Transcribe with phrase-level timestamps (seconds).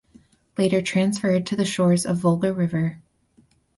[0.57, 3.03] Later transferred to the shores of Volga river.